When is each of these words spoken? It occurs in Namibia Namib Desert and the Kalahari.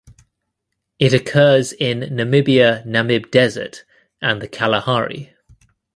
It 0.97 1.13
occurs 1.13 1.73
in 1.73 1.99
Namibia 1.99 2.83
Namib 2.87 3.29
Desert 3.29 3.85
and 4.19 4.41
the 4.41 4.47
Kalahari. 4.47 5.35